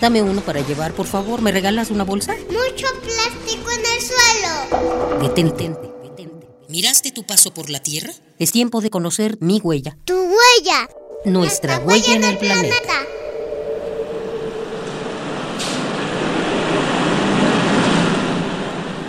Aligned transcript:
Dame 0.00 0.22
uno 0.22 0.40
para 0.42 0.60
llevar, 0.60 0.92
por 0.92 1.06
favor. 1.06 1.40
¿Me 1.40 1.52
regalas 1.52 1.90
una 1.90 2.04
bolsa? 2.04 2.34
Mucho 2.48 2.86
plástico 3.02 3.70
en 3.70 3.80
el 3.80 4.02
suelo. 4.02 5.22
Detente, 5.22 5.70
detente. 6.02 6.48
¿Miraste 6.68 7.12
tu 7.12 7.24
paso 7.24 7.52
por 7.54 7.70
la 7.70 7.80
Tierra? 7.80 8.12
Es 8.38 8.52
tiempo 8.52 8.80
de 8.80 8.90
conocer 8.90 9.38
mi 9.40 9.60
huella. 9.60 9.96
Tu 10.04 10.14
huella. 10.14 10.88
Nuestra 11.24 11.78
huella 11.78 12.14
en 12.14 12.24
el 12.24 12.36
planeta. 12.36 12.76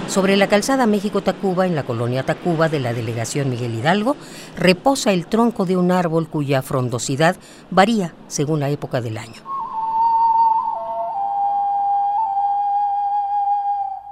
Sobre 0.08 0.38
la 0.38 0.48
calzada 0.48 0.88
México-Tacuba, 0.88 1.68
en 1.68 1.76
la 1.76 1.84
colonia 1.84 2.24
Tacuba 2.24 2.70
de 2.70 2.80
la 2.80 2.94
delegación 2.94 3.50
Miguel 3.50 3.76
Hidalgo, 3.76 4.16
reposa 4.56 5.12
el 5.12 5.28
tronco 5.28 5.66
de 5.66 5.78
un 5.78 5.92
árbol 5.92 6.28
cuya 6.30 6.62
frondosidad 6.62 7.36
varía 7.70 8.16
según 8.28 8.62
la 8.62 8.70
época 8.70 9.02
del 9.02 9.18
año. 9.18 9.57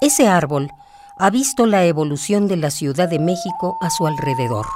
Ese 0.06 0.28
árbol 0.28 0.72
ha 1.18 1.32
visto 1.32 1.66
la 1.66 1.84
evolución 1.86 2.48
de 2.48 2.58
la 2.58 2.70
Ciudad 2.70 3.10
de 3.10 3.18
México 3.18 3.76
a 3.82 3.90
su 3.90 4.06
alrededor. 4.06 4.68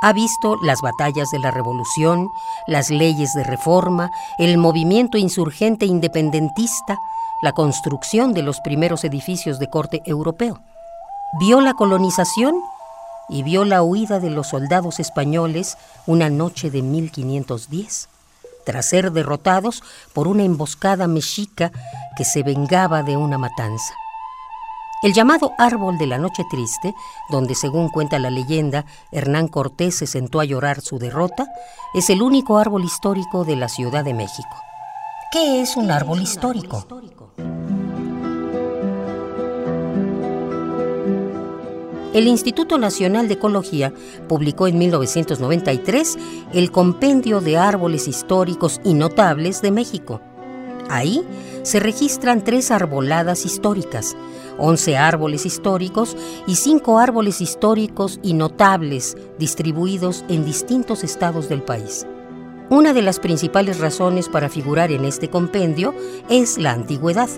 Ha 0.00 0.12
visto 0.12 0.54
las 0.62 0.80
batallas 0.80 1.28
de 1.32 1.40
la 1.40 1.50
revolución, 1.50 2.28
las 2.68 2.88
leyes 2.88 3.34
de 3.34 3.42
reforma, 3.42 4.12
el 4.38 4.56
movimiento 4.56 5.18
insurgente 5.18 5.86
independentista, 5.86 6.96
la 7.42 7.50
construcción 7.50 8.32
de 8.32 8.42
los 8.42 8.60
primeros 8.60 9.02
edificios 9.02 9.58
de 9.58 9.68
corte 9.68 10.02
europeo. 10.06 10.60
Vio 11.40 11.60
la 11.60 11.74
colonización 11.74 12.54
y 13.28 13.42
vio 13.42 13.64
la 13.64 13.82
huida 13.82 14.20
de 14.20 14.30
los 14.30 14.50
soldados 14.50 15.00
españoles 15.00 15.76
una 16.06 16.30
noche 16.30 16.70
de 16.70 16.80
1510, 16.80 18.08
tras 18.64 18.86
ser 18.86 19.10
derrotados 19.10 19.82
por 20.12 20.28
una 20.28 20.44
emboscada 20.44 21.08
mexica 21.08 21.72
que 22.16 22.24
se 22.24 22.44
vengaba 22.44 23.02
de 23.02 23.16
una 23.16 23.36
matanza. 23.36 23.94
El 25.04 25.12
llamado 25.12 25.52
Árbol 25.58 25.98
de 25.98 26.06
la 26.06 26.16
Noche 26.16 26.44
Triste, 26.48 26.94
donde 27.28 27.54
según 27.54 27.90
cuenta 27.90 28.18
la 28.18 28.30
leyenda 28.30 28.86
Hernán 29.12 29.48
Cortés 29.48 29.96
se 29.96 30.06
sentó 30.06 30.40
a 30.40 30.46
llorar 30.46 30.80
su 30.80 30.98
derrota, 30.98 31.46
es 31.92 32.08
el 32.08 32.22
único 32.22 32.56
árbol 32.56 32.84
histórico 32.84 33.44
de 33.44 33.54
la 33.54 33.68
Ciudad 33.68 34.02
de 34.02 34.14
México. 34.14 34.56
¿Qué 35.30 35.60
es 35.60 35.76
un 35.76 35.90
árbol 35.90 36.22
histórico? 36.22 36.86
El 42.14 42.26
Instituto 42.26 42.78
Nacional 42.78 43.28
de 43.28 43.34
Ecología 43.34 43.92
publicó 44.26 44.68
en 44.68 44.78
1993 44.78 46.16
el 46.54 46.70
Compendio 46.70 47.42
de 47.42 47.58
Árboles 47.58 48.08
Históricos 48.08 48.80
y 48.84 48.94
Notables 48.94 49.60
de 49.60 49.70
México. 49.70 50.22
Ahí 50.88 51.22
se 51.62 51.80
registran 51.80 52.44
tres 52.44 52.70
arboladas 52.70 53.46
históricas, 53.46 54.16
11 54.58 54.96
árboles 54.96 55.46
históricos 55.46 56.16
y 56.46 56.56
cinco 56.56 56.98
árboles 56.98 57.40
históricos 57.40 58.20
y 58.22 58.34
notables 58.34 59.16
distribuidos 59.38 60.24
en 60.28 60.44
distintos 60.44 61.04
estados 61.04 61.48
del 61.48 61.62
país. 61.62 62.06
Una 62.70 62.92
de 62.92 63.02
las 63.02 63.20
principales 63.20 63.78
razones 63.78 64.28
para 64.28 64.48
figurar 64.48 64.90
en 64.90 65.04
este 65.04 65.28
compendio 65.28 65.94
es 66.30 66.58
la 66.58 66.72
antigüedad, 66.72 67.28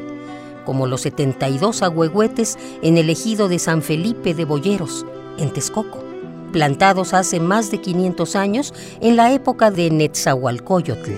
como 0.65 0.87
los 0.87 1.03
72 1.03 1.83
agüehuetes 1.83 2.59
en 2.83 2.97
el 2.97 3.11
ejido 3.11 3.49
de 3.49 3.59
San 3.59 3.83
Felipe 3.83 4.35
de 4.35 4.45
Boyeros, 4.45 5.07
en 5.39 5.53
Texcoco, 5.53 5.99
plantados 6.53 7.13
hace 7.13 7.41
más 7.41 7.71
de 7.71 7.81
500 7.81 8.37
años 8.37 8.75
en 9.01 9.17
la 9.17 9.33
época 9.33 9.71
de 9.71 9.91
Netzahualcoyotl, 9.91 11.13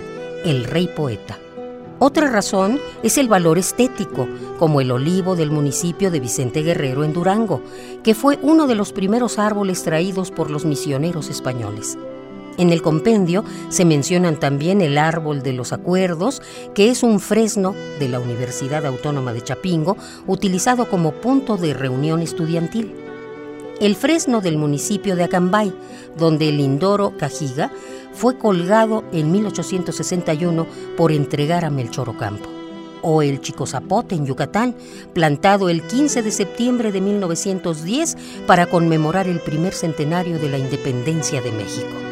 el 0.44 0.64
rey 0.64 0.88
poeta. 0.88 1.38
Otra 2.00 2.30
razón 2.30 2.78
es 3.02 3.18
el 3.18 3.28
valor 3.28 3.58
estético, 3.58 4.28
como 4.58 4.80
el 4.80 4.92
olivo 4.92 5.34
del 5.34 5.50
municipio 5.50 6.12
de 6.12 6.20
Vicente 6.20 6.62
Guerrero 6.62 7.02
en 7.02 7.12
Durango, 7.12 7.60
que 8.04 8.14
fue 8.14 8.38
uno 8.40 8.68
de 8.68 8.76
los 8.76 8.92
primeros 8.92 9.38
árboles 9.38 9.82
traídos 9.82 10.30
por 10.30 10.48
los 10.48 10.64
misioneros 10.64 11.28
españoles. 11.28 11.98
En 12.56 12.70
el 12.70 12.82
compendio 12.82 13.44
se 13.68 13.84
mencionan 13.84 14.38
también 14.38 14.80
el 14.80 14.96
árbol 14.96 15.42
de 15.42 15.52
los 15.52 15.72
acuerdos, 15.72 16.40
que 16.72 16.90
es 16.90 17.02
un 17.02 17.18
fresno 17.18 17.74
de 17.98 18.08
la 18.08 18.20
Universidad 18.20 18.86
Autónoma 18.86 19.32
de 19.32 19.42
Chapingo, 19.42 19.96
utilizado 20.28 20.88
como 20.88 21.12
punto 21.12 21.56
de 21.56 21.74
reunión 21.74 22.22
estudiantil. 22.22 23.07
El 23.80 23.94
fresno 23.94 24.40
del 24.40 24.58
municipio 24.58 25.14
de 25.14 25.22
Acambay, 25.22 25.72
donde 26.16 26.48
el 26.48 26.58
Indoro 26.58 27.16
Cajiga 27.16 27.70
fue 28.12 28.36
colgado 28.36 29.04
en 29.12 29.30
1861 29.30 30.66
por 30.96 31.12
entregar 31.12 31.64
a 31.64 31.70
Melchor 31.70 32.08
Ocampo. 32.08 32.48
O 33.02 33.22
el 33.22 33.40
Chico 33.40 33.66
Zapote 33.66 34.16
en 34.16 34.26
Yucatán, 34.26 34.74
plantado 35.14 35.68
el 35.68 35.82
15 35.82 36.22
de 36.22 36.32
septiembre 36.32 36.90
de 36.90 37.00
1910 37.00 38.16
para 38.48 38.66
conmemorar 38.66 39.28
el 39.28 39.38
primer 39.38 39.72
centenario 39.72 40.40
de 40.40 40.48
la 40.48 40.58
independencia 40.58 41.40
de 41.40 41.52
México. 41.52 42.07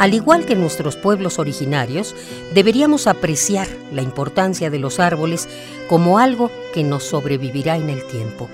Al 0.00 0.14
igual 0.14 0.46
que 0.46 0.56
nuestros 0.56 0.96
pueblos 0.96 1.38
originarios, 1.38 2.16
deberíamos 2.54 3.06
apreciar 3.06 3.68
la 3.92 4.00
importancia 4.00 4.70
de 4.70 4.78
los 4.78 4.98
árboles 4.98 5.46
como 5.90 6.18
algo 6.18 6.50
que 6.72 6.82
nos 6.82 7.04
sobrevivirá 7.04 7.76
en 7.76 7.90
el 7.90 8.02
tiempo. 8.06 8.48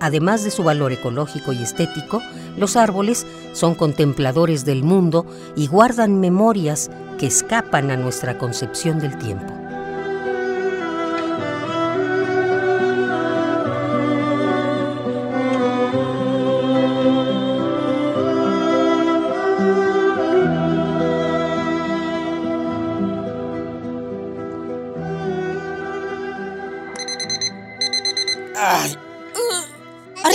Además 0.00 0.42
de 0.42 0.50
su 0.50 0.64
valor 0.64 0.90
ecológico 0.90 1.52
y 1.52 1.62
estético, 1.62 2.20
los 2.56 2.74
árboles 2.74 3.28
son 3.52 3.76
contempladores 3.76 4.64
del 4.64 4.82
mundo 4.82 5.24
y 5.54 5.68
guardan 5.68 6.18
memorias 6.18 6.90
que 7.16 7.28
escapan 7.28 7.92
a 7.92 7.96
nuestra 7.96 8.36
concepción 8.36 8.98
del 8.98 9.16
tiempo. 9.18 9.57